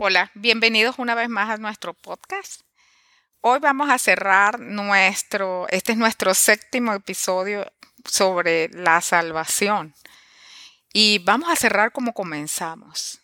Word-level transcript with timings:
Hola, 0.00 0.30
bienvenidos 0.34 1.00
una 1.00 1.16
vez 1.16 1.28
más 1.28 1.50
a 1.50 1.56
nuestro 1.56 1.92
podcast. 1.92 2.60
Hoy 3.40 3.58
vamos 3.58 3.90
a 3.90 3.98
cerrar 3.98 4.60
nuestro, 4.60 5.66
este 5.70 5.90
es 5.90 5.98
nuestro 5.98 6.34
séptimo 6.34 6.92
episodio 6.92 7.66
sobre 8.04 8.68
la 8.68 9.00
salvación. 9.00 9.92
Y 10.92 11.18
vamos 11.24 11.50
a 11.50 11.56
cerrar 11.56 11.90
como 11.90 12.12
comenzamos. 12.12 13.22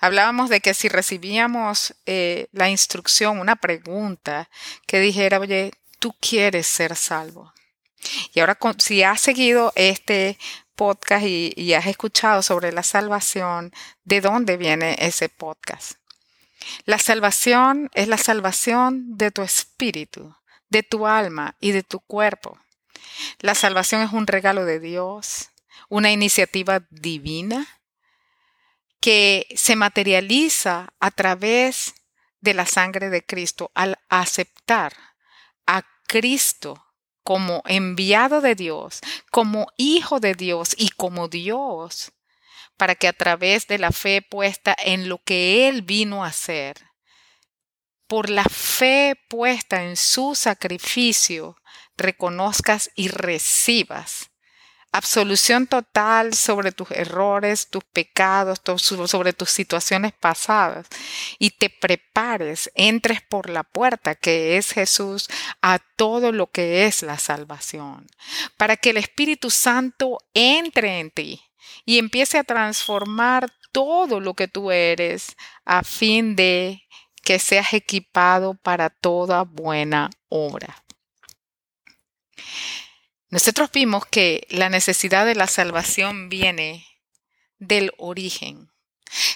Hablábamos 0.00 0.48
de 0.48 0.60
que 0.60 0.72
si 0.72 0.88
recibíamos 0.88 1.94
eh, 2.06 2.48
la 2.52 2.70
instrucción, 2.70 3.38
una 3.38 3.56
pregunta 3.56 4.48
que 4.86 5.00
dijera, 5.00 5.38
oye, 5.38 5.72
tú 5.98 6.14
quieres 6.18 6.66
ser 6.66 6.96
salvo. 6.96 7.52
Y 8.32 8.40
ahora, 8.40 8.56
si 8.78 9.02
has 9.02 9.20
seguido 9.20 9.70
este 9.76 10.38
podcast 10.76 11.26
y, 11.26 11.52
y, 11.56 11.74
has 11.74 11.86
escuchado 11.86 12.42
sobre 12.42 12.72
la 12.72 12.82
salvación, 12.82 13.70
¿de 14.04 14.22
dónde 14.22 14.56
viene 14.56 14.96
ese 14.98 15.28
podcast? 15.28 15.98
La 16.84 16.98
salvación 16.98 17.90
es 17.94 18.08
la 18.08 18.18
salvación 18.18 19.16
de 19.16 19.30
tu 19.30 19.42
espíritu, 19.42 20.34
de 20.68 20.82
tu 20.82 21.06
alma 21.06 21.56
y 21.60 21.72
de 21.72 21.82
tu 21.82 22.00
cuerpo. 22.00 22.58
La 23.40 23.54
salvación 23.54 24.02
es 24.02 24.12
un 24.12 24.26
regalo 24.26 24.64
de 24.64 24.80
Dios, 24.80 25.50
una 25.88 26.10
iniciativa 26.10 26.82
divina 26.90 27.66
que 29.00 29.46
se 29.54 29.76
materializa 29.76 30.92
a 30.98 31.10
través 31.10 31.94
de 32.40 32.54
la 32.54 32.66
sangre 32.66 33.10
de 33.10 33.24
Cristo 33.24 33.70
al 33.74 33.98
aceptar 34.08 34.92
a 35.66 35.84
Cristo 36.06 36.82
como 37.22 37.62
enviado 37.66 38.40
de 38.40 38.54
Dios, 38.54 39.00
como 39.30 39.66
hijo 39.76 40.20
de 40.20 40.34
Dios 40.34 40.74
y 40.76 40.90
como 40.90 41.28
Dios, 41.28 42.12
para 42.76 42.94
que 42.94 43.08
a 43.08 43.12
través 43.12 43.66
de 43.66 43.78
la 43.78 43.92
fe 43.92 44.22
puesta 44.22 44.76
en 44.78 45.08
lo 45.08 45.18
que 45.18 45.68
Él 45.68 45.82
vino 45.82 46.24
a 46.24 46.28
hacer, 46.28 46.76
por 48.06 48.30
la 48.30 48.44
fe 48.44 49.20
puesta 49.28 49.82
en 49.84 49.96
su 49.96 50.34
sacrificio, 50.34 51.56
reconozcas 51.96 52.90
y 52.94 53.08
recibas 53.08 54.30
absolución 54.96 55.66
total 55.66 56.34
sobre 56.34 56.72
tus 56.72 56.90
errores, 56.90 57.68
tus 57.68 57.84
pecados, 57.84 58.60
sobre 58.80 59.32
tus 59.32 59.50
situaciones 59.50 60.12
pasadas 60.12 60.86
y 61.38 61.50
te 61.50 61.68
prepares, 61.68 62.70
entres 62.74 63.20
por 63.20 63.50
la 63.50 63.62
puerta 63.62 64.14
que 64.14 64.56
es 64.56 64.72
Jesús 64.72 65.28
a 65.60 65.78
todo 65.96 66.32
lo 66.32 66.50
que 66.50 66.86
es 66.86 67.02
la 67.02 67.18
salvación, 67.18 68.06
para 68.56 68.76
que 68.76 68.90
el 68.90 68.96
Espíritu 68.96 69.50
Santo 69.50 70.18
entre 70.32 71.00
en 71.00 71.10
ti 71.10 71.42
y 71.84 71.98
empiece 71.98 72.38
a 72.38 72.44
transformar 72.44 73.52
todo 73.72 74.20
lo 74.20 74.34
que 74.34 74.48
tú 74.48 74.70
eres 74.70 75.36
a 75.64 75.82
fin 75.82 76.36
de 76.36 76.82
que 77.22 77.38
seas 77.38 77.74
equipado 77.74 78.54
para 78.54 78.88
toda 78.88 79.42
buena 79.42 80.10
obra. 80.28 80.84
Nosotros 83.30 83.70
vimos 83.72 84.06
que 84.06 84.46
la 84.48 84.70
necesidad 84.70 85.26
de 85.26 85.34
la 85.34 85.48
salvación 85.48 86.28
viene 86.28 86.86
del 87.58 87.92
origen. 87.98 88.70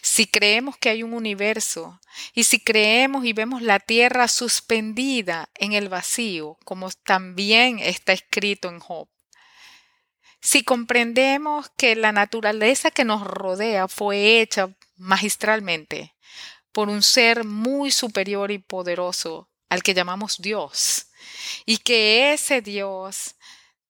Si 0.03 0.27
creemos 0.27 0.77
que 0.77 0.91
hay 0.91 1.03
un 1.03 1.15
universo 1.15 2.01
y 2.35 2.45
si 2.45 2.61
creemos 2.61 3.25
y 3.25 3.33
vemos 3.33 3.63
la 3.63 3.79
tierra 3.81 4.29
suspendida 4.29 5.49
en 5.55 5.73
el 5.73 5.89
vacío, 5.89 6.59
como 6.65 6.91
también 6.91 7.79
está 7.79 8.13
escrito 8.13 8.69
en 8.69 8.81
Job, 8.81 9.09
si 10.41 10.65
comprendemos 10.65 11.71
que 11.77 11.97
la 11.97 12.13
naturaleza 12.13 12.91
que 12.91 13.05
nos 13.05 13.23
rodea 13.27 13.89
fue 13.89 14.41
hecha 14.41 14.71
magistralmente 14.97 16.15
por 16.73 16.89
un 16.89 17.03
ser 17.03 17.45
muy 17.45 17.91
superior 17.91 18.51
y 18.51 18.59
poderoso 18.59 19.49
al 19.69 19.83
que 19.83 19.95
llamamos 19.95 20.39
Dios, 20.39 21.07
y 21.67 21.79
que 21.79 22.33
ese 22.33 22.61
Dios 22.61 23.37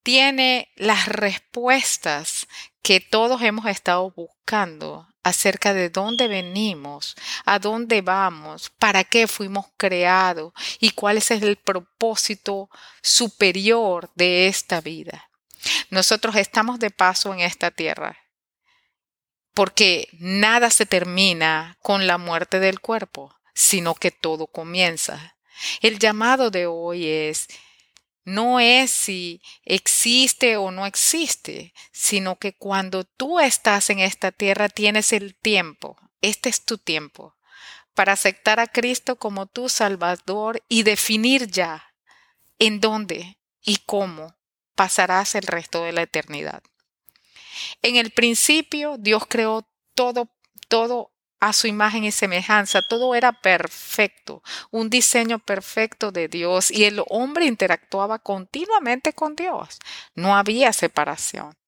tiene 0.03 0.71
las 0.77 1.09
respuestas 1.09 2.47
que 2.83 3.01
todos 3.01 3.43
hemos 3.43 3.67
estado 3.67 4.11
buscando 4.11 5.09
acerca 5.23 5.75
de 5.75 5.91
dónde 5.91 6.29
venimos, 6.29 7.15
a 7.45 7.59
dónde 7.59 8.01
vamos, 8.01 8.71
para 8.79 9.05
qué 9.05 9.27
fuimos 9.27 9.67
creados 9.77 10.53
y 10.81 10.91
cuál 10.91 11.19
es 11.19 11.31
el 11.31 11.57
propósito 11.57 12.71
superior 13.03 14.11
de 14.15 14.47
esta 14.47 14.81
vida. 14.81 15.30
Nosotros 15.91 16.37
estamos 16.37 16.79
de 16.79 16.91
paso 16.91 17.33
en 17.33 17.41
esta 17.41 17.71
tierra 17.71 18.19
porque 19.55 20.09
nada 20.19 20.71
se 20.71 20.87
termina 20.87 21.77
con 21.83 22.07
la 22.07 22.19
muerte 22.19 22.61
del 22.61 22.81
cuerpo, 22.81 23.35
sino 23.55 23.95
que 23.95 24.11
todo 24.11 24.47
comienza. 24.47 25.37
El 25.83 25.99
llamado 25.99 26.51
de 26.51 26.67
hoy 26.67 27.07
es 27.07 27.49
no 28.25 28.61
es 28.61 28.91
si 28.91 29.43
existe 29.65 30.57
o 30.57 30.71
no 30.71 30.87
existe, 30.87 31.75
sino 31.93 32.39
que 32.39 32.55
cuando 32.55 33.05
tú 33.05 33.41
estás 33.41 33.91
en 33.91 33.99
esta 33.99 34.31
tierra 34.31 34.69
tienes 34.69 35.13
el 35.13 35.35
tiempo, 35.35 35.97
este 36.21 36.49
es 36.49 36.65
tu 36.65 36.79
tiempo, 36.79 37.35
para 37.95 38.13
aceptar 38.13 38.61
a 38.61 38.67
Cristo 38.67 39.17
como 39.17 39.47
tu 39.47 39.69
Salvador 39.69 40.63
y 40.69 40.85
definir 40.85 41.49
ya 41.49 41.93
en 42.59 42.81
dónde 42.81 43.39
y 43.63 43.79
cómo 43.79 44.37
pasarás 44.81 45.35
el 45.35 45.43
resto 45.43 45.85
de 45.85 45.93
la 45.93 46.01
eternidad. 46.01 46.63
En 47.83 47.97
el 47.97 48.13
principio 48.13 48.97
Dios 48.97 49.25
creó 49.29 49.69
todo, 49.95 50.31
todo 50.69 51.13
a 51.39 51.53
su 51.53 51.67
imagen 51.67 52.05
y 52.05 52.13
semejanza, 52.13 52.81
todo 52.89 53.15
era 53.15 53.31
perfecto, 53.43 54.43
un 54.71 54.89
diseño 54.89 55.39
perfecto 55.39 56.13
de 56.13 56.29
Dios 56.29 56.71
y 56.71 56.85
el 56.85 57.03
hombre 57.11 57.45
interactuaba 57.45 58.21
continuamente 58.21 59.13
con 59.13 59.37
Dios. 59.37 59.81
No 60.15 60.35
había 60.35 60.73
separación. 60.73 61.59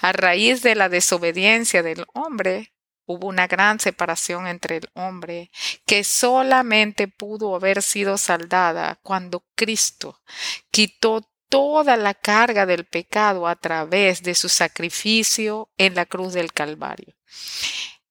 A 0.00 0.12
raíz 0.12 0.62
de 0.62 0.74
la 0.74 0.88
desobediencia 0.88 1.82
del 1.82 2.06
hombre, 2.14 2.72
hubo 3.04 3.26
una 3.26 3.46
gran 3.46 3.78
separación 3.78 4.46
entre 4.46 4.78
el 4.78 4.88
hombre 4.94 5.50
que 5.84 6.02
solamente 6.02 7.08
pudo 7.08 7.56
haber 7.56 7.82
sido 7.82 8.16
saldada 8.16 8.98
cuando 9.02 9.44
Cristo 9.54 10.22
quitó 10.70 11.28
toda 11.54 11.96
la 11.96 12.14
carga 12.14 12.66
del 12.66 12.84
pecado 12.84 13.46
a 13.46 13.54
través 13.54 14.24
de 14.24 14.34
su 14.34 14.48
sacrificio 14.48 15.70
en 15.78 15.94
la 15.94 16.04
cruz 16.04 16.32
del 16.32 16.52
Calvario. 16.52 17.14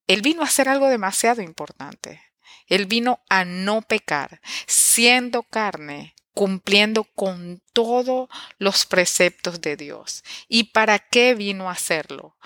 Él 0.08 0.22
vino 0.22 0.44
a 0.44 0.46
hacer 0.46 0.70
algo 0.70 0.88
demasiado 0.88 1.42
importante. 1.42 2.22
Él 2.68 2.86
vino 2.86 3.20
a 3.28 3.44
no 3.44 3.82
pecar, 3.82 4.40
siendo 4.66 5.44
carne, 5.44 6.16
cumpliendo 6.34 7.04
con 7.04 7.62
todos 7.74 8.30
los 8.60 8.86
preceptos 8.86 9.60
de 9.60 9.76
Dios. 9.76 10.24
¿Y 10.48 10.72
para 10.72 10.98
qué 10.98 11.36
vino 11.36 11.68
a 11.68 11.74
hacerlo? 11.74 12.38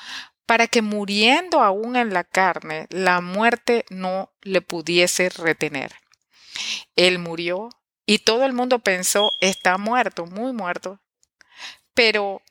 Para 0.47 0.65
que 0.65 0.81
muriendo 0.81 1.61
aún 1.61 1.95
en 1.95 2.11
la 2.11 2.23
carne, 2.23 2.87
la 2.89 3.21
muerte 3.21 3.85
no 3.91 4.31
le 4.41 4.61
pudiese 4.61 5.29
retener. 5.29 5.93
Él 6.95 7.19
murió 7.19 7.69
y 8.07 8.19
todo 8.19 8.45
el 8.45 8.53
mundo 8.53 8.79
pensó, 8.79 9.33
está 9.41 9.77
muerto, 9.77 10.25
muy 10.25 10.53
muerto. 10.53 11.01
Pero 11.93 12.41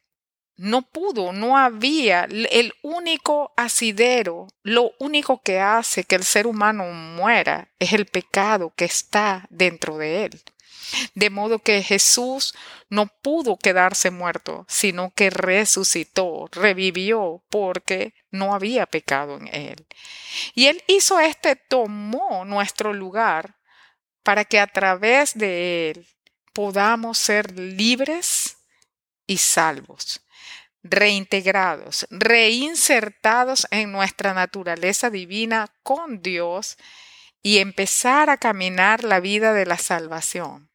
no 0.57 0.83
pudo, 0.83 1.33
no 1.33 1.57
había. 1.57 2.25
El 2.25 2.75
único 2.83 3.55
asidero, 3.57 4.49
lo 4.63 4.93
único 4.99 5.41
que 5.41 5.59
hace 5.59 6.05
que 6.05 6.15
el 6.15 6.25
ser 6.25 6.47
humano 6.47 6.85
muera 6.85 7.69
es 7.79 7.95
el 7.95 8.05
pecado 8.05 8.75
que 8.77 8.85
está 8.85 9.47
dentro 9.49 9.97
de 9.97 10.27
él. 10.27 10.43
De 11.15 11.31
modo 11.31 11.59
que 11.59 11.83
Jesús 11.83 12.55
no 12.91 13.07
pudo 13.07 13.57
quedarse 13.57 14.11
muerto, 14.11 14.67
sino 14.69 15.11
que 15.15 15.31
resucitó, 15.31 16.49
revivió, 16.53 17.43
porque 17.49 18.13
no 18.31 18.55
había 18.55 18.85
pecado 18.85 19.39
en 19.39 19.49
él. 19.49 19.87
Y 20.55 20.67
él 20.67 20.85
hizo 20.87 21.19
este, 21.19 21.57
tomó 21.57 22.45
nuestro 22.45 22.93
lugar 22.93 23.57
para 24.27 24.45
que 24.45 24.59
a 24.59 24.67
través 24.67 25.39
de 25.39 25.91
Él 25.91 26.09
podamos 26.53 27.17
ser 27.17 27.57
libres 27.57 28.57
y 29.25 29.37
salvos, 29.37 30.21
reintegrados, 30.83 32.09
reinsertados 32.11 33.69
en 33.71 33.93
nuestra 33.93 34.35
naturaleza 34.35 35.11
divina 35.11 35.73
con 35.85 36.23
Dios 36.23 36.77
y 37.41 37.59
empezar 37.59 38.29
a 38.29 38.37
caminar 38.37 39.05
la 39.05 39.21
vida 39.21 39.53
de 39.53 39.65
la 39.65 39.79
salvación. 39.79 40.73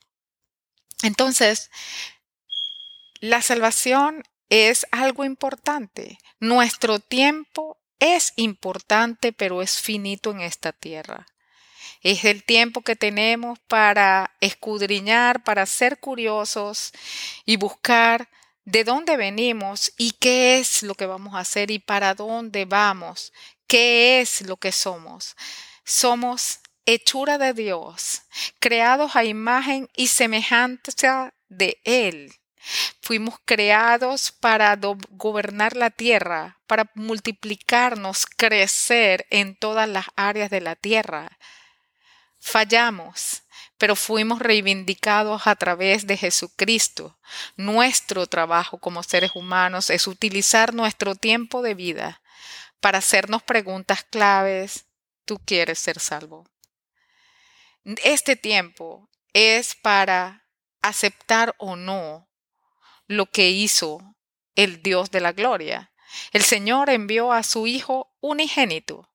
Entonces, 1.04 1.72
la 3.20 3.42
salvación 3.42 4.24
es 4.48 4.88
algo 4.92 5.26
importante. 5.26 6.20
Nuestro 6.40 7.00
tiempo 7.00 7.78
es 8.00 8.32
importante, 8.38 9.34
pero 9.34 9.62
es 9.62 9.82
finito 9.82 10.32
en 10.32 10.40
esta 10.40 10.72
tierra. 10.72 11.28
Es 12.02 12.26
el 12.26 12.44
tiempo 12.44 12.82
que 12.82 12.96
tenemos 12.96 13.60
para 13.68 14.36
escudriñar, 14.40 15.44
para 15.44 15.66
ser 15.66 16.00
curiosos 16.00 16.92
y 17.46 17.58
buscar 17.58 18.30
de 18.66 18.84
dónde 18.84 19.18
venimos 19.18 19.92
y 19.98 20.12
qué 20.12 20.60
es 20.60 20.84
lo 20.84 20.96
que 20.96 21.06
vamos 21.06 21.36
a 21.36 21.40
hacer 21.40 21.72
y 21.72 21.80
para 21.80 22.16
dónde 22.16 22.66
vamos, 22.66 23.34
qué 23.68 24.22
es 24.22 24.42
lo 24.42 24.58
que 24.58 24.72
somos. 24.72 25.36
Somos 25.84 26.60
hechura 26.86 27.38
de 27.38 27.54
Dios, 27.54 28.24
creados 28.60 29.16
a 29.16 29.24
imagen 29.24 29.88
y 29.96 30.08
semejanza 30.08 31.34
de 31.50 31.80
Él. 31.84 32.34
Fuimos 33.02 33.36
creados 33.46 34.32
para 34.32 34.78
gobernar 35.10 35.76
la 35.76 35.90
tierra, 35.90 36.60
para 36.68 36.92
multiplicarnos, 36.94 38.26
crecer 38.26 39.26
en 39.30 39.56
todas 39.56 39.90
las 39.90 40.06
áreas 40.16 40.50
de 40.50 40.62
la 40.62 40.76
tierra. 40.76 41.38
Fallamos, 42.44 43.44
pero 43.78 43.96
fuimos 43.96 44.40
reivindicados 44.40 45.46
a 45.46 45.56
través 45.56 46.08
de 46.08 46.18
Jesucristo. 46.18 47.18
Nuestro 47.56 48.26
trabajo 48.26 48.80
como 48.80 49.04
seres 49.04 49.32
humanos 49.36 49.92
es 49.92 50.08
utilizar 50.08 50.74
nuestro 50.74 51.14
tiempo 51.14 51.62
de 51.62 51.76
vida 51.76 52.22
para 52.80 52.98
hacernos 52.98 53.44
preguntas 53.44 54.04
claves. 54.04 54.88
¿Tú 55.24 55.40
quieres 55.46 55.78
ser 55.78 56.00
salvo? 56.00 56.50
Este 58.04 58.36
tiempo 58.36 59.08
es 59.34 59.76
para 59.76 60.48
aceptar 60.82 61.54
o 61.60 61.76
no 61.76 62.28
lo 63.06 63.28
que 63.28 63.52
hizo 63.52 64.16
el 64.56 64.82
Dios 64.82 65.12
de 65.12 65.22
la 65.22 65.32
gloria. 65.32 65.92
El 66.32 66.42
Señor 66.42 66.90
envió 66.90 67.32
a 67.32 67.44
su 67.44 67.68
Hijo 67.68 68.12
unigénito 68.20 69.11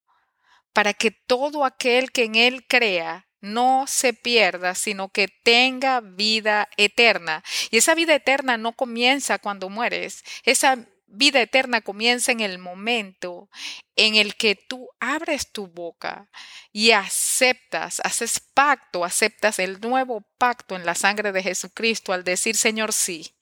para 0.77 0.93
que 0.93 1.11
todo 1.11 1.65
aquel 1.65 2.13
que 2.13 2.25
en 2.25 2.35
Él 2.35 2.67
crea 2.69 3.27
no 3.41 3.87
se 3.89 4.13
pierda, 4.13 4.75
sino 4.75 5.09
que 5.09 5.27
tenga 5.27 6.03
vida 6.03 6.69
eterna. 6.77 7.43
Y 7.71 7.79
esa 7.79 7.95
vida 7.95 8.15
eterna 8.15 8.59
no 8.59 8.75
comienza 8.75 9.39
cuando 9.39 9.71
mueres. 9.71 10.23
Esa 10.45 10.87
vida 11.07 11.41
eterna 11.41 11.81
comienza 11.81 12.31
en 12.31 12.41
el 12.41 12.59
momento 12.59 13.49
en 13.95 14.17
el 14.17 14.35
que 14.35 14.55
tú 14.55 14.91
abres 15.01 15.51
tu 15.51 15.67
boca 15.67 16.29
y 16.73 16.91
aceptas, 16.91 18.03
haces 18.05 18.39
pacto, 18.39 19.03
aceptas 19.03 19.59
el 19.59 19.81
nuevo 19.81 20.27
pacto 20.37 20.77
en 20.77 20.85
la 20.85 20.95
sangre 20.95 21.33
de 21.33 21.43
Jesucristo 21.43 22.13
al 22.13 22.23
decir, 22.23 22.55
Señor, 22.55 22.93
sí, 22.93 23.35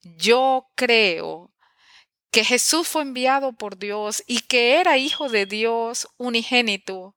yo 0.00 0.70
creo 0.76 1.53
que 2.34 2.44
Jesús 2.44 2.88
fue 2.88 3.02
enviado 3.02 3.52
por 3.52 3.78
Dios 3.78 4.24
y 4.26 4.40
que 4.40 4.80
era 4.80 4.98
hijo 4.98 5.28
de 5.28 5.46
Dios 5.46 6.08
unigénito 6.16 7.14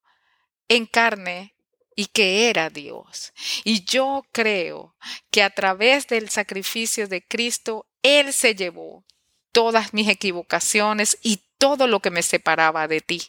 en 0.67 0.85
carne 0.85 1.55
y 1.95 2.05
que 2.05 2.51
era 2.51 2.69
Dios. 2.69 3.33
Y 3.63 3.83
yo 3.83 4.27
creo 4.31 4.95
que 5.31 5.41
a 5.41 5.49
través 5.49 6.05
del 6.05 6.29
sacrificio 6.29 7.07
de 7.07 7.25
Cristo, 7.25 7.87
Él 8.03 8.31
se 8.31 8.53
llevó 8.53 9.05
todas 9.51 9.91
mis 9.91 10.07
equivocaciones 10.07 11.17
y 11.23 11.41
todo 11.57 11.87
lo 11.87 11.99
que 11.99 12.11
me 12.11 12.21
separaba 12.21 12.87
de 12.87 13.01
ti. 13.01 13.23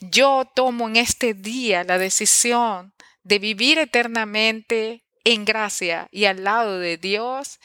Yo 0.00 0.50
tomo 0.56 0.88
en 0.88 0.96
este 0.96 1.34
día 1.34 1.84
la 1.84 1.98
decisión 1.98 2.94
de 3.22 3.38
vivir 3.38 3.78
eternamente 3.78 5.04
en 5.22 5.44
gracia 5.44 6.08
y 6.10 6.24
al 6.24 6.42
lado 6.42 6.80
de 6.80 6.96
Dios 6.96 7.60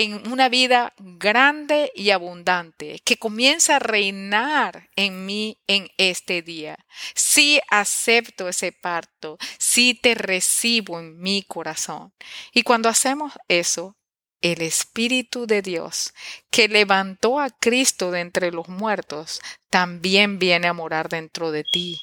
en 0.00 0.30
una 0.30 0.48
vida 0.48 0.94
grande 0.98 1.90
y 1.92 2.10
abundante 2.10 3.00
que 3.04 3.16
comienza 3.16 3.76
a 3.76 3.80
reinar 3.80 4.90
en 4.94 5.26
mí 5.26 5.58
en 5.66 5.90
este 5.96 6.40
día. 6.40 6.78
Si 7.16 7.60
acepto 7.68 8.48
ese 8.48 8.70
parto, 8.70 9.38
si 9.58 9.94
te 9.94 10.14
recibo 10.14 11.00
en 11.00 11.18
mi 11.18 11.42
corazón. 11.42 12.12
Y 12.52 12.62
cuando 12.62 12.88
hacemos 12.88 13.32
eso, 13.48 13.96
el 14.40 14.62
Espíritu 14.62 15.48
de 15.48 15.62
Dios, 15.62 16.14
que 16.50 16.68
levantó 16.68 17.40
a 17.40 17.50
Cristo 17.50 18.12
de 18.12 18.20
entre 18.20 18.52
los 18.52 18.68
muertos, 18.68 19.40
también 19.70 20.38
viene 20.38 20.68
a 20.68 20.72
morar 20.72 21.08
dentro 21.08 21.50
de 21.50 21.64
ti. 21.64 22.00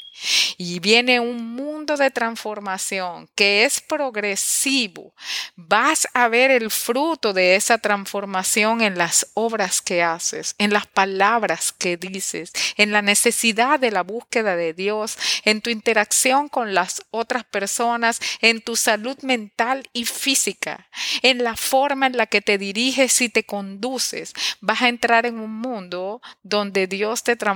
Y 0.57 0.79
viene 0.79 1.19
un 1.19 1.55
mundo 1.55 1.97
de 1.97 2.09
transformación 2.09 3.27
que 3.35 3.65
es 3.65 3.81
progresivo. 3.81 5.13
Vas 5.57 6.07
a 6.13 6.29
ver 6.29 6.51
el 6.51 6.71
fruto 6.71 7.33
de 7.33 7.57
esa 7.57 7.79
transformación 7.79 8.79
en 8.81 8.97
las 8.97 9.27
obras 9.33 9.81
que 9.81 10.03
haces, 10.03 10.55
en 10.57 10.71
las 10.71 10.87
palabras 10.87 11.73
que 11.73 11.97
dices, 11.97 12.53
en 12.77 12.93
la 12.93 13.01
necesidad 13.01 13.77
de 13.77 13.91
la 13.91 14.03
búsqueda 14.03 14.55
de 14.55 14.73
Dios, 14.73 15.17
en 15.43 15.59
tu 15.59 15.69
interacción 15.69 16.47
con 16.47 16.73
las 16.73 17.03
otras 17.11 17.43
personas, 17.43 18.21
en 18.39 18.61
tu 18.61 18.77
salud 18.77 19.17
mental 19.21 19.89
y 19.91 20.05
física, 20.05 20.87
en 21.23 21.43
la 21.43 21.57
forma 21.57 22.07
en 22.07 22.15
la 22.15 22.27
que 22.27 22.39
te 22.39 22.57
diriges 22.57 23.19
y 23.19 23.27
te 23.27 23.43
conduces. 23.43 24.33
Vas 24.61 24.81
a 24.81 24.87
entrar 24.87 25.25
en 25.25 25.39
un 25.39 25.51
mundo 25.51 26.21
donde 26.41 26.87
Dios 26.87 27.23
te 27.23 27.35
transforma 27.35 27.54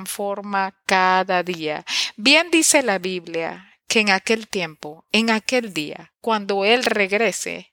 cada 0.85 1.43
día. 1.43 1.85
Bien 2.15 2.51
dice 2.51 2.83
la 2.83 2.99
Biblia 2.99 3.73
que 3.87 4.01
en 4.01 4.11
aquel 4.11 4.47
tiempo, 4.47 5.05
en 5.11 5.29
aquel 5.29 5.73
día, 5.73 6.13
cuando 6.21 6.63
Él 6.65 6.83
regrese, 6.83 7.71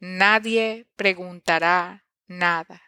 nadie 0.00 0.86
preguntará 0.96 2.04
nada. 2.26 2.82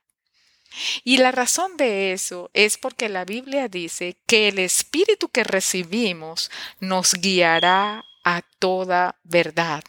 Y 1.05 1.19
la 1.19 1.31
razón 1.31 1.77
de 1.77 2.13
eso 2.13 2.51
es 2.53 2.79
porque 2.79 3.09
la 3.09 3.25
Biblia 3.25 3.69
dice 3.69 4.19
que 4.27 4.49
el 4.49 4.59
Espíritu 4.59 5.29
que 5.29 5.45
recibimos 5.45 6.51
nos 6.81 7.15
guiará 7.15 8.05
a 8.25 8.43
toda 8.59 9.21
verdad. 9.23 9.85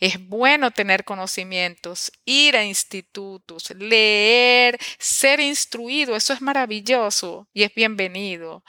Es 0.00 0.26
bueno 0.28 0.70
tener 0.70 1.04
conocimientos, 1.04 2.12
ir 2.24 2.56
a 2.56 2.64
institutos, 2.64 3.70
leer, 3.76 4.78
ser 4.98 5.40
instruido, 5.40 6.16
eso 6.16 6.32
es 6.32 6.40
maravilloso 6.40 7.48
y 7.52 7.62
es 7.64 7.74
bienvenido 7.74 8.62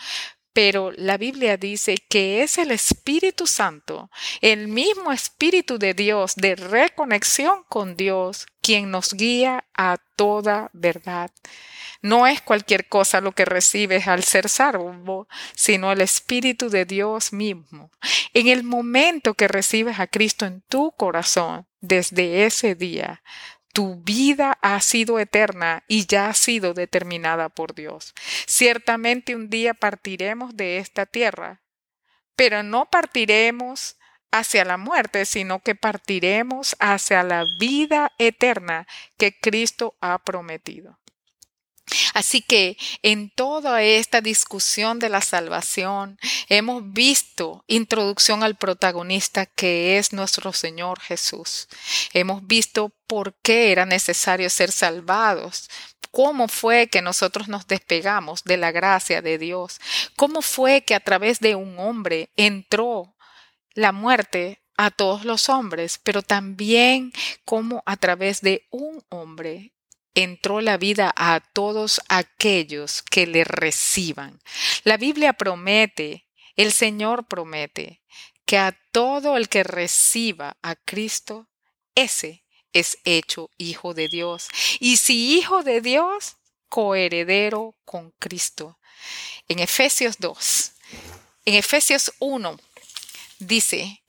pero 0.54 0.92
la 0.92 1.18
Biblia 1.18 1.58
dice 1.58 1.96
que 2.10 2.44
es 2.44 2.58
el 2.58 2.72
Espíritu 2.72 3.48
Santo, 3.48 4.10
el 4.42 4.68
mismo 4.68 5.12
Espíritu 5.12 5.78
de 5.80 5.94
Dios, 5.94 6.36
de 6.36 6.56
reconexión 6.56 7.64
con 7.70 7.96
Dios, 7.96 8.48
quien 8.62 8.92
nos 8.92 9.14
guía 9.14 9.66
a 9.76 9.98
toda 10.16 10.70
verdad. 10.74 11.32
No 12.02 12.26
es 12.26 12.42
cualquier 12.42 12.88
cosa 12.88 13.22
lo 13.22 13.32
que 13.32 13.46
recibes 13.46 14.08
al 14.08 14.24
ser 14.24 14.50
salvo, 14.50 15.28
sino 15.56 15.92
el 15.92 16.02
Espíritu 16.02 16.70
de 16.70 16.86
Dios 16.86 17.32
mismo. 17.32 17.92
En 18.34 18.48
el 18.48 18.64
momento 18.64 19.36
que 19.36 19.48
recibes 19.48 20.00
a 20.00 20.08
Cristo 20.08 20.46
en 20.46 20.62
tu 20.62 20.92
corazón, 20.92 21.68
desde 21.80 22.46
ese 22.46 22.76
día, 22.76 23.22
tu 23.74 24.02
vida 24.04 24.58
ha 24.62 24.80
sido 24.82 25.20
eterna 25.20 25.84
y 25.88 26.06
ya 26.06 26.30
ha 26.30 26.34
sido 26.34 26.74
determinada 26.74 27.50
por 27.50 27.74
Dios. 27.74 28.14
Ciertamente 28.48 29.36
un 29.36 29.50
día 29.50 29.74
partiremos 29.74 30.56
de 30.56 30.78
esta 30.78 31.06
tierra, 31.06 31.62
pero 32.36 32.64
no 32.64 32.90
partiremos 32.90 33.98
hacia 34.32 34.66
la 34.66 34.78
muerte, 34.78 35.26
sino 35.26 35.60
que 35.60 35.76
partiremos 35.76 36.76
hacia 36.80 37.24
la 37.24 37.44
vida 37.60 38.12
eterna 38.18 38.88
que 39.18 39.38
Cristo 39.38 39.96
ha 40.02 40.18
prometido. 40.20 41.00
Así 42.14 42.42
que 42.42 42.78
en 43.02 43.30
toda 43.30 43.82
esta 43.84 44.22
discusión 44.22 45.00
de 45.00 45.10
la 45.10 45.22
salvación 45.22 46.18
hemos 46.50 46.92
visto 46.92 47.64
introducción 47.68 48.44
al 48.44 48.56
protagonista 48.56 49.46
que 49.46 49.98
es 49.98 50.14
nuestro 50.14 50.54
Señor 50.54 51.00
Jesús. 51.00 51.68
Hemos 52.14 52.46
visto 52.48 52.92
por 53.08 53.34
qué 53.42 53.72
era 53.72 53.86
necesario 53.86 54.50
ser 54.50 54.72
salvados, 54.72 55.70
cómo 56.12 56.48
fue 56.48 56.88
que 56.88 57.02
nosotros 57.02 57.48
nos 57.48 57.68
despegamos 57.68 58.44
de 58.44 58.58
la 58.58 58.72
gracia 58.72 59.22
de 59.22 59.38
Dios, 59.38 59.80
cómo 60.16 60.42
fue 60.42 60.82
que 60.82 60.96
a 60.96 61.00
través 61.00 61.40
de 61.40 61.56
un 61.56 61.80
hombre 61.80 62.30
entró 62.36 63.16
la 63.74 63.92
muerte 63.92 64.62
a 64.78 64.92
todos 64.92 65.26
los 65.26 65.50
hombres, 65.50 66.00
pero 66.04 66.22
también 66.22 67.14
cómo 67.46 67.84
a 67.86 67.98
través 67.98 68.42
de 68.42 68.68
un 68.72 69.04
hombre 69.10 69.74
entró 70.16 70.62
la 70.62 70.78
vida 70.78 71.14
a 71.16 71.40
todos 71.40 72.02
aquellos 72.10 73.02
que 73.02 73.28
le 73.28 73.44
reciban. 73.44 74.42
La 74.84 74.98
Biblia 74.98 75.34
promete, 75.34 76.28
el 76.56 76.72
Señor 76.72 77.28
promete, 77.28 78.02
que 78.46 78.58
a 78.58 78.78
todo 78.92 79.38
el 79.38 79.48
que 79.48 79.64
reciba 79.64 80.58
a 80.62 80.76
Cristo, 80.76 81.48
ese 81.96 82.44
es 82.74 82.98
hecho 83.06 83.50
hijo 83.58 83.94
de 83.94 84.08
Dios. 84.08 84.50
Y 84.80 84.98
si 84.98 85.38
hijo 85.38 85.64
de 85.64 85.82
Dios, 85.82 86.38
coheredero 86.70 87.76
con 87.86 88.12
Cristo. 88.20 88.80
En 89.48 89.60
Efesios 89.60 90.18
2, 90.20 90.72
en 91.46 91.56
Efesios 91.56 92.14
1, 92.20 92.58
dice, 93.40 94.04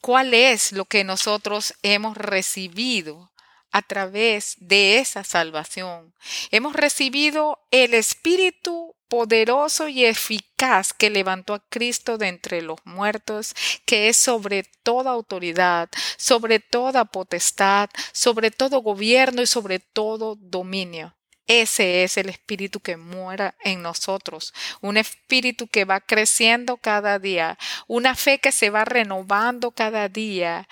¿cuál 0.00 0.34
es 0.34 0.72
lo 0.72 0.84
que 0.84 1.04
nosotros 1.04 1.74
hemos 1.82 2.16
recibido 2.16 3.30
a 3.70 3.82
través 3.82 4.56
de 4.58 4.98
esa 4.98 5.24
salvación. 5.24 6.14
Hemos 6.50 6.74
recibido 6.74 7.58
el 7.70 7.94
Espíritu 7.94 8.94
poderoso 9.08 9.88
y 9.88 10.04
eficaz 10.04 10.92
que 10.92 11.10
levantó 11.10 11.54
a 11.54 11.64
Cristo 11.68 12.18
de 12.18 12.28
entre 12.28 12.62
los 12.62 12.78
muertos, 12.84 13.54
que 13.86 14.08
es 14.08 14.16
sobre 14.16 14.64
toda 14.82 15.10
autoridad, 15.10 15.88
sobre 16.16 16.60
toda 16.60 17.06
potestad, 17.06 17.88
sobre 18.12 18.50
todo 18.50 18.82
gobierno 18.82 19.42
y 19.42 19.46
sobre 19.46 19.80
todo 19.80 20.36
dominio. 20.36 21.14
ese 21.46 22.04
es 22.04 22.18
el 22.18 22.28
espíritu 22.28 22.80
que 22.80 22.98
muera 22.98 23.56
en 23.64 23.80
nosotros, 23.80 24.52
un 24.82 24.98
espíritu 24.98 25.66
que 25.66 25.86
va 25.86 26.00
creciendo 26.00 26.76
cada 26.76 27.18
día, 27.18 27.56
una 27.86 28.14
fe 28.14 28.38
que 28.38 28.52
se 28.52 28.68
va 28.68 28.84
renovando 28.84 29.70
cada 29.70 30.10
día, 30.10 30.68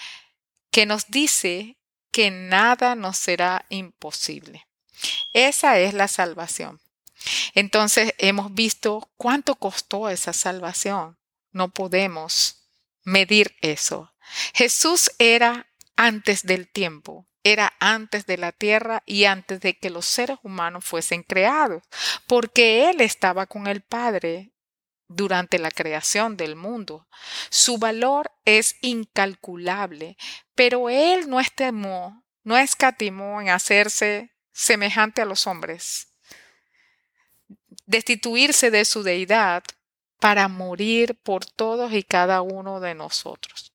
que 0.70 0.84
nos 0.84 1.06
dice 1.08 1.75
que 2.16 2.30
nada 2.30 2.94
nos 2.94 3.18
será 3.18 3.66
imposible. 3.68 4.66
Esa 5.34 5.78
es 5.78 5.92
la 5.92 6.08
salvación. 6.08 6.80
Entonces 7.54 8.14
hemos 8.16 8.54
visto 8.54 9.10
cuánto 9.18 9.56
costó 9.56 10.08
esa 10.08 10.32
salvación. 10.32 11.18
No 11.52 11.74
podemos 11.74 12.70
medir 13.04 13.54
eso. 13.60 14.14
Jesús 14.54 15.10
era 15.18 15.66
antes 15.94 16.42
del 16.44 16.68
tiempo 16.68 17.26
era 17.44 17.74
antes 17.78 18.26
de 18.26 18.38
la 18.38 18.50
tierra 18.50 19.04
y 19.06 19.26
antes 19.26 19.60
de 19.60 19.78
que 19.78 19.88
los 19.88 20.04
seres 20.04 20.36
humanos 20.42 20.84
fuesen 20.84 21.22
creados, 21.22 21.84
porque 22.26 22.90
Él 22.90 23.00
estaba 23.00 23.46
con 23.46 23.68
el 23.68 23.82
Padre 23.82 24.50
durante 25.08 25.58
la 25.58 25.70
creación 25.70 26.36
del 26.36 26.56
mundo. 26.56 27.08
Su 27.50 27.78
valor 27.78 28.32
es 28.44 28.76
incalculable, 28.80 30.16
pero 30.54 30.88
Él 30.88 31.28
no 31.28 31.40
estimó, 31.40 32.24
no 32.42 32.56
escatimó 32.56 33.40
en 33.40 33.50
hacerse 33.50 34.32
semejante 34.52 35.22
a 35.22 35.26
los 35.26 35.46
hombres, 35.46 36.08
destituirse 37.86 38.70
de 38.70 38.84
su 38.84 39.02
deidad 39.02 39.62
para 40.18 40.48
morir 40.48 41.14
por 41.22 41.44
todos 41.44 41.92
y 41.92 42.02
cada 42.02 42.40
uno 42.42 42.80
de 42.80 42.94
nosotros. 42.94 43.72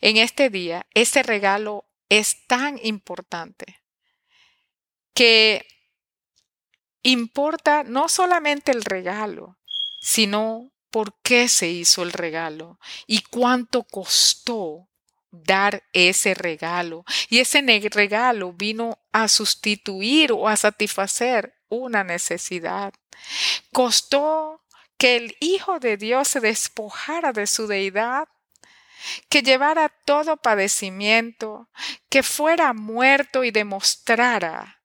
En 0.00 0.16
este 0.16 0.50
día, 0.50 0.86
ese 0.94 1.22
regalo 1.22 1.84
es 2.08 2.46
tan 2.46 2.78
importante 2.82 3.82
que 5.14 5.66
importa 7.02 7.82
no 7.84 8.08
solamente 8.08 8.70
el 8.72 8.84
regalo, 8.84 9.58
sino 10.00 10.70
por 10.90 11.14
qué 11.22 11.48
se 11.48 11.68
hizo 11.68 12.02
el 12.02 12.12
regalo 12.12 12.78
y 13.06 13.22
cuánto 13.22 13.84
costó 13.84 14.88
dar 15.30 15.84
ese 15.92 16.34
regalo. 16.34 17.04
Y 17.28 17.40
ese 17.40 17.62
regalo 17.90 18.52
vino 18.52 18.98
a 19.12 19.28
sustituir 19.28 20.32
o 20.32 20.48
a 20.48 20.56
satisfacer 20.56 21.54
una 21.68 22.04
necesidad. 22.04 22.94
Costó 23.72 24.62
que 24.96 25.16
el 25.16 25.36
Hijo 25.40 25.78
de 25.78 25.96
Dios 25.96 26.28
se 26.28 26.40
despojara 26.40 27.32
de 27.32 27.46
su 27.46 27.66
deidad 27.66 28.28
que 29.28 29.42
llevara 29.42 29.88
todo 29.88 30.36
padecimiento, 30.38 31.68
que 32.08 32.22
fuera 32.22 32.72
muerto 32.72 33.44
y 33.44 33.52
demostrara 33.52 34.77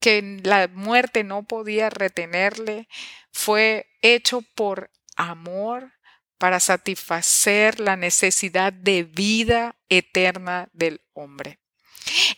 que 0.00 0.40
la 0.42 0.68
muerte 0.68 1.24
no 1.24 1.44
podía 1.44 1.90
retenerle, 1.90 2.88
fue 3.32 3.86
hecho 4.02 4.42
por 4.54 4.90
amor 5.16 5.92
para 6.38 6.60
satisfacer 6.60 7.80
la 7.80 7.96
necesidad 7.96 8.72
de 8.72 9.04
vida 9.04 9.76
eterna 9.88 10.68
del 10.72 11.00
hombre. 11.12 11.58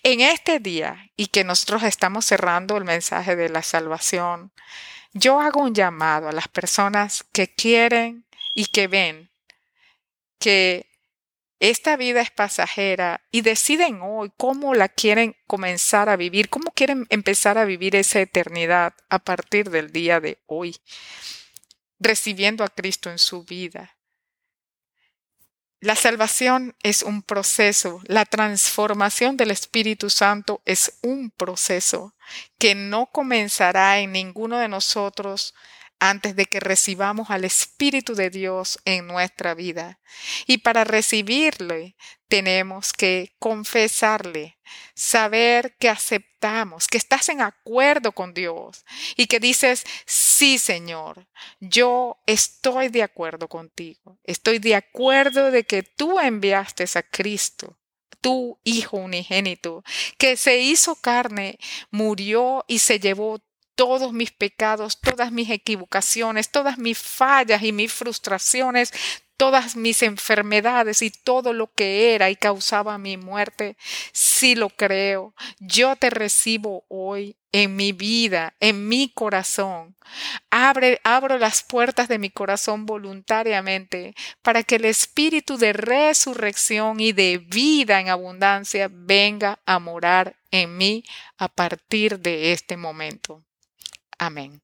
En 0.02 0.20
este 0.20 0.60
día, 0.60 1.10
y 1.16 1.26
que 1.26 1.44
nosotros 1.44 1.82
estamos 1.82 2.24
cerrando 2.24 2.76
el 2.76 2.84
mensaje 2.84 3.36
de 3.36 3.48
la 3.48 3.62
salvación, 3.62 4.52
yo 5.12 5.40
hago 5.40 5.62
un 5.62 5.74
llamado 5.74 6.28
a 6.28 6.32
las 6.32 6.48
personas 6.48 7.24
que 7.32 7.52
quieren 7.54 8.26
y 8.54 8.66
que 8.66 8.86
ven 8.86 9.30
que 10.38 10.87
esta 11.60 11.96
vida 11.96 12.20
es 12.20 12.30
pasajera 12.30 13.20
y 13.32 13.40
deciden 13.40 14.00
hoy 14.00 14.30
cómo 14.36 14.74
la 14.74 14.88
quieren 14.88 15.36
comenzar 15.46 16.08
a 16.08 16.16
vivir, 16.16 16.48
cómo 16.48 16.70
quieren 16.70 17.06
empezar 17.10 17.58
a 17.58 17.64
vivir 17.64 17.96
esa 17.96 18.20
eternidad 18.20 18.94
a 19.08 19.18
partir 19.18 19.70
del 19.70 19.90
día 19.90 20.20
de 20.20 20.38
hoy, 20.46 20.76
recibiendo 21.98 22.62
a 22.62 22.68
Cristo 22.68 23.10
en 23.10 23.18
su 23.18 23.42
vida. 23.42 23.96
La 25.80 25.94
salvación 25.94 26.76
es 26.82 27.02
un 27.02 27.22
proceso, 27.22 28.00
la 28.06 28.24
transformación 28.24 29.36
del 29.36 29.52
Espíritu 29.52 30.10
Santo 30.10 30.60
es 30.64 30.98
un 31.02 31.30
proceso 31.30 32.14
que 32.58 32.74
no 32.74 33.06
comenzará 33.06 34.00
en 34.00 34.12
ninguno 34.12 34.58
de 34.58 34.68
nosotros 34.68 35.54
antes 36.00 36.36
de 36.36 36.46
que 36.46 36.60
recibamos 36.60 37.30
al 37.30 37.44
Espíritu 37.44 38.14
de 38.14 38.30
Dios 38.30 38.78
en 38.84 39.06
nuestra 39.06 39.54
vida. 39.54 40.00
Y 40.46 40.58
para 40.58 40.84
recibirle 40.84 41.96
tenemos 42.28 42.92
que 42.92 43.34
confesarle, 43.38 44.58
saber 44.94 45.76
que 45.78 45.88
aceptamos, 45.88 46.86
que 46.86 46.98
estás 46.98 47.28
en 47.28 47.40
acuerdo 47.40 48.12
con 48.12 48.34
Dios 48.34 48.84
y 49.16 49.26
que 49.26 49.40
dices, 49.40 49.84
sí 50.06 50.58
Señor, 50.58 51.26
yo 51.60 52.18
estoy 52.26 52.88
de 52.88 53.02
acuerdo 53.02 53.48
contigo, 53.48 54.18
estoy 54.24 54.58
de 54.58 54.74
acuerdo 54.74 55.50
de 55.50 55.64
que 55.64 55.82
tú 55.82 56.20
enviaste 56.20 56.84
a 56.94 57.02
Cristo 57.02 57.78
tu 58.20 58.58
Hijo 58.64 58.96
unigénito, 58.96 59.84
que 60.18 60.36
se 60.36 60.58
hizo 60.58 60.96
carne, 60.96 61.58
murió 61.90 62.64
y 62.66 62.80
se 62.80 62.98
llevó 62.98 63.40
todos 63.78 64.12
mis 64.12 64.32
pecados, 64.32 65.00
todas 65.00 65.30
mis 65.30 65.48
equivocaciones, 65.50 66.50
todas 66.50 66.78
mis 66.78 66.98
fallas 66.98 67.62
y 67.62 67.70
mis 67.70 67.92
frustraciones, 67.92 68.92
todas 69.36 69.76
mis 69.76 70.02
enfermedades 70.02 71.00
y 71.00 71.10
todo 71.10 71.52
lo 71.52 71.72
que 71.72 72.12
era 72.16 72.28
y 72.28 72.34
causaba 72.34 72.98
mi 72.98 73.16
muerte, 73.16 73.76
si 74.12 74.56
lo 74.56 74.68
creo, 74.68 75.32
yo 75.60 75.94
te 75.94 76.10
recibo 76.10 76.86
hoy 76.88 77.36
en 77.52 77.76
mi 77.76 77.92
vida, 77.92 78.54
en 78.58 78.88
mi 78.88 79.12
corazón. 79.14 79.94
Abre, 80.50 81.00
abro 81.04 81.38
las 81.38 81.62
puertas 81.62 82.08
de 82.08 82.18
mi 82.18 82.30
corazón 82.30 82.84
voluntariamente 82.84 84.16
para 84.42 84.64
que 84.64 84.74
el 84.74 84.86
espíritu 84.86 85.56
de 85.56 85.72
resurrección 85.72 86.98
y 86.98 87.12
de 87.12 87.38
vida 87.38 88.00
en 88.00 88.08
abundancia 88.08 88.88
venga 88.90 89.60
a 89.66 89.78
morar 89.78 90.34
en 90.50 90.76
mí 90.76 91.04
a 91.36 91.46
partir 91.46 92.18
de 92.18 92.52
este 92.52 92.76
momento. 92.76 93.44
Amén. 94.18 94.60